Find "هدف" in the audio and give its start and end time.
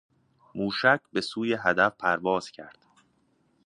1.53-1.93